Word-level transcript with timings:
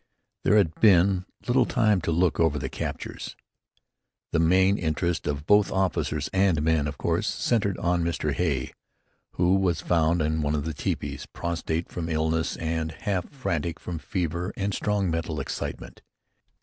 There 0.43 0.57
had 0.57 0.73
been 0.81 1.27
little 1.45 1.67
time 1.67 2.01
to 2.01 2.11
look 2.11 2.39
over 2.39 2.57
the 2.57 2.69
captures. 2.69 3.35
The 4.31 4.39
main 4.39 4.79
interest 4.79 5.27
of 5.27 5.45
both 5.45 5.71
officers 5.71 6.27
and 6.33 6.59
men, 6.63 6.87
of 6.87 6.97
course, 6.97 7.27
centred 7.27 7.77
in 7.77 7.83
Mr. 8.03 8.33
Hay, 8.33 8.73
who 9.33 9.53
was 9.57 9.81
found 9.81 10.23
in 10.23 10.41
one 10.41 10.55
of 10.55 10.65
the 10.65 10.73
tepees, 10.73 11.27
prostrate 11.31 11.89
from 11.91 12.09
illness 12.09 12.57
and 12.57 12.91
half 12.93 13.29
frantic 13.29 13.79
from 13.79 13.99
fever 13.99 14.51
and 14.57 14.73
strong 14.73 15.11
mental 15.11 15.39
excitement. 15.39 16.01